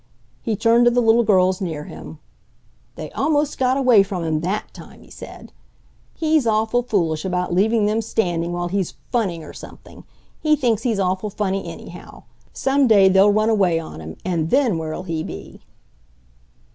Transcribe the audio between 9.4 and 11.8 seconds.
or something. He thinks he's awful funny,